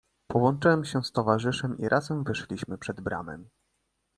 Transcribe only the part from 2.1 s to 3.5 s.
wyszliśmy przed bramę."